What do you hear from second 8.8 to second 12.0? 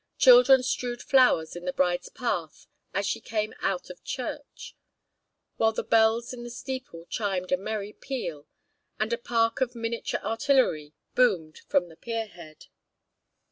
and a park of miniature artillery boomed from the